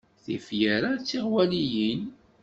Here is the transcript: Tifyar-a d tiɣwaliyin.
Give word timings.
Tifyar-a 0.23 0.91
d 0.95 1.01
tiɣwaliyin. 1.07 2.03